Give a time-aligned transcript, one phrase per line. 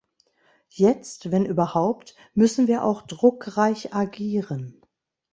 [0.73, 4.81] Jetzt, wenn überhaupt, müssen wir auch druckreich agieren.